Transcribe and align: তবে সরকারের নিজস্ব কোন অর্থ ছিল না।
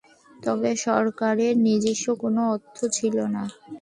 তবে 0.39 0.69
সরকারের 0.85 1.53
নিজস্ব 1.65 2.05
কোন 2.21 2.35
অর্থ 2.53 2.77
ছিল 2.97 3.15
না। 3.35 3.43